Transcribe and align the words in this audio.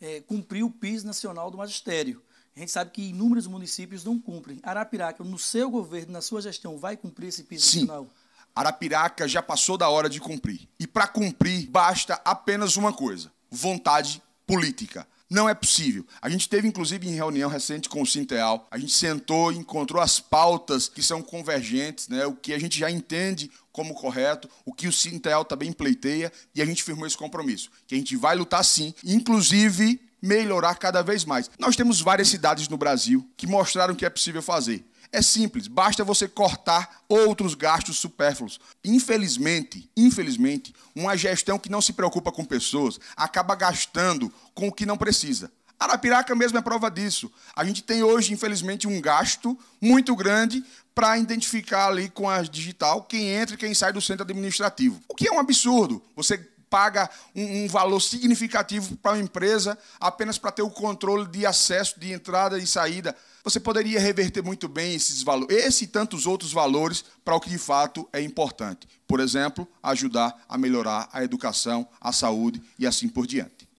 é, 0.00 0.20
cumprir 0.20 0.62
o 0.64 0.70
PIS 0.70 1.04
nacional 1.04 1.50
do 1.50 1.58
magistério. 1.58 2.22
A 2.56 2.60
gente 2.60 2.72
sabe 2.72 2.90
que 2.90 3.02
inúmeros 3.02 3.46
municípios 3.46 4.04
não 4.04 4.18
cumprem. 4.18 4.58
Arapiraca, 4.62 5.22
no 5.22 5.38
seu 5.38 5.70
governo, 5.70 6.12
na 6.12 6.20
sua 6.20 6.42
gestão, 6.42 6.78
vai 6.78 6.96
cumprir 6.96 7.28
esse 7.28 7.44
PIS 7.44 7.64
Sim. 7.64 7.80
nacional? 7.80 8.08
Arapiraca 8.54 9.28
já 9.28 9.40
passou 9.40 9.78
da 9.78 9.88
hora 9.88 10.08
de 10.08 10.20
cumprir. 10.20 10.68
E 10.78 10.86
para 10.86 11.06
cumprir, 11.06 11.68
basta 11.68 12.20
apenas 12.24 12.76
uma 12.76 12.92
coisa: 12.92 13.32
vontade 13.50 14.22
política. 14.46 15.06
Não 15.30 15.48
é 15.48 15.54
possível. 15.54 16.04
A 16.20 16.28
gente 16.28 16.48
teve, 16.48 16.66
inclusive, 16.66 17.08
em 17.08 17.14
reunião 17.14 17.48
recente 17.48 17.88
com 17.88 18.02
o 18.02 18.06
Sinteal, 18.06 18.66
a 18.68 18.76
gente 18.76 18.92
sentou 18.92 19.52
e 19.52 19.58
encontrou 19.58 20.02
as 20.02 20.18
pautas 20.18 20.88
que 20.88 21.00
são 21.00 21.22
convergentes, 21.22 22.08
né? 22.08 22.26
o 22.26 22.34
que 22.34 22.52
a 22.52 22.58
gente 22.58 22.76
já 22.76 22.90
entende 22.90 23.48
como 23.72 23.94
correto, 23.94 24.48
o 24.64 24.72
que 24.72 24.88
o 24.88 24.92
Sinteal 24.92 25.44
também 25.44 25.72
pleiteia, 25.72 26.32
e 26.54 26.60
a 26.60 26.66
gente 26.66 26.82
firmou 26.82 27.06
esse 27.06 27.16
compromisso, 27.16 27.70
que 27.86 27.94
a 27.94 27.98
gente 27.98 28.16
vai 28.16 28.36
lutar 28.36 28.64
sim, 28.64 28.94
inclusive 29.04 30.00
melhorar 30.22 30.74
cada 30.74 31.02
vez 31.02 31.24
mais. 31.24 31.50
Nós 31.58 31.76
temos 31.76 32.00
várias 32.00 32.28
cidades 32.28 32.68
no 32.68 32.76
Brasil 32.76 33.28
que 33.36 33.46
mostraram 33.46 33.94
que 33.94 34.04
é 34.04 34.10
possível 34.10 34.42
fazer. 34.42 34.84
É 35.12 35.22
simples, 35.22 35.66
basta 35.66 36.04
você 36.04 36.28
cortar 36.28 37.02
outros 37.08 37.54
gastos 37.54 37.98
supérfluos. 37.98 38.60
Infelizmente, 38.84 39.90
infelizmente, 39.96 40.72
uma 40.94 41.16
gestão 41.16 41.58
que 41.58 41.70
não 41.70 41.82
se 41.82 41.92
preocupa 41.92 42.30
com 42.30 42.44
pessoas 42.44 43.00
acaba 43.16 43.56
gastando 43.56 44.32
com 44.54 44.68
o 44.68 44.72
que 44.72 44.86
não 44.86 44.96
precisa. 44.96 45.50
Arapiraca 45.80 46.34
mesmo 46.34 46.58
é 46.58 46.60
prova 46.60 46.90
disso. 46.90 47.32
A 47.56 47.64
gente 47.64 47.82
tem 47.82 48.02
hoje, 48.02 48.34
infelizmente, 48.34 48.86
um 48.86 49.00
gasto 49.00 49.58
muito 49.80 50.14
grande 50.14 50.62
para 50.94 51.16
identificar 51.16 51.86
ali 51.86 52.10
com 52.10 52.28
a 52.28 52.42
digital 52.42 53.02
quem 53.04 53.30
entra 53.30 53.54
e 53.54 53.58
quem 53.58 53.72
sai 53.72 53.90
do 53.90 54.00
centro 54.00 54.24
administrativo. 54.24 55.00
O 55.08 55.14
que 55.14 55.26
é 55.26 55.32
um 55.32 55.38
absurdo. 55.38 56.02
Você 56.14 56.36
paga 56.68 57.08
um, 57.34 57.64
um 57.64 57.68
valor 57.68 57.98
significativo 57.98 58.94
para 58.98 59.12
uma 59.12 59.22
empresa 59.22 59.76
apenas 59.98 60.36
para 60.36 60.52
ter 60.52 60.62
o 60.62 60.70
controle 60.70 61.26
de 61.26 61.46
acesso, 61.46 61.98
de 61.98 62.12
entrada 62.12 62.58
e 62.58 62.66
saída. 62.66 63.16
Você 63.42 63.58
poderia 63.58 63.98
reverter 63.98 64.42
muito 64.42 64.68
bem 64.68 64.94
esses 64.94 65.22
valores, 65.22 65.56
esse 65.56 65.84
e 65.84 65.88
tantos 65.88 66.26
outros 66.26 66.52
valores 66.52 67.04
para 67.24 67.34
o 67.34 67.40
que 67.40 67.48
de 67.48 67.58
fato 67.58 68.06
é 68.12 68.20
importante. 68.20 68.86
Por 69.08 69.18
exemplo, 69.18 69.66
ajudar 69.82 70.44
a 70.46 70.56
melhorar 70.56 71.08
a 71.10 71.24
educação, 71.24 71.88
a 71.98 72.12
saúde 72.12 72.62
e 72.78 72.86
assim 72.86 73.08
por 73.08 73.26
diante. 73.26 73.68